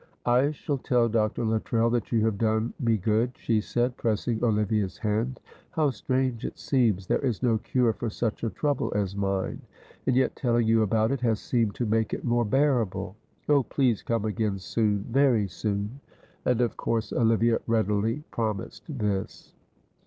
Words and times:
"I 0.25 0.49
shall 0.49 0.79
tell 0.79 1.07
Dr. 1.07 1.45
Luttrell 1.45 1.91
that 1.91 2.11
you 2.11 2.25
have 2.25 2.39
done 2.39 2.73
me 2.79 2.97
good," 2.97 3.37
she 3.37 3.61
said, 3.61 3.97
pressing 3.97 4.43
Olivia's 4.43 4.97
hand; 4.97 5.39
"how 5.69 5.91
strange 5.91 6.43
it 6.43 6.57
seems 6.57 7.05
there 7.05 7.19
is 7.19 7.43
no 7.43 7.59
cure 7.59 7.93
for 7.93 8.09
such 8.09 8.43
a 8.43 8.49
trouble 8.49 8.91
as 8.95 9.15
mine, 9.15 9.61
and 10.07 10.15
yet 10.15 10.35
telling 10.35 10.65
you 10.65 10.81
about 10.81 11.11
it 11.11 11.21
has 11.21 11.39
seemed 11.39 11.75
to 11.75 11.85
make 11.85 12.15
it 12.15 12.25
more 12.25 12.45
bearable. 12.45 13.15
Oh, 13.47 13.61
please 13.61 14.01
come 14.01 14.25
again 14.25 14.57
soon 14.57 15.05
very 15.07 15.47
soon," 15.47 15.99
and 16.45 16.61
of 16.61 16.77
course 16.77 17.13
Olivia 17.13 17.59
readily 17.67 18.23
promised 18.31 18.85
this. 18.89 19.53